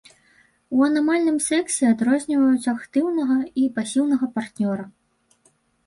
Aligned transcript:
У 0.77 0.85
анальным 0.87 1.37
сексе 1.49 1.83
адрозніваюць 1.93 2.71
актыўнага 2.75 3.39
і 3.65 3.71
пасіўнага 3.79 4.25
партнёра. 4.41 4.93